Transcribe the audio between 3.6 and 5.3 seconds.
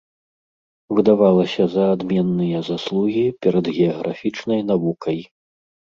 геаграфічнай навукай.